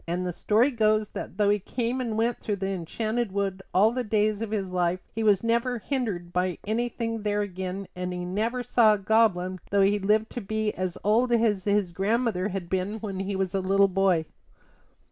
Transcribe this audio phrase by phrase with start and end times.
[0.07, 3.91] And the story goes that though he came and went through the Enchanted Wood all
[3.91, 8.25] the days of his life he was never hindered by anything there again; and he
[8.25, 12.67] never saw a goblin though he lived to be as old as his grandmother had
[12.67, 14.25] been when he was a little boy.